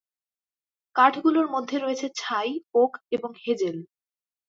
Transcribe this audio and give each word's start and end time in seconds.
কাঠগুলোর 0.95 1.47
মধ্যে 1.49 1.77
রয়েছে 1.79 2.07
ছাই, 2.15 2.49
ওক 2.73 2.93
এবং 3.11 3.31
হেজেল। 3.43 3.77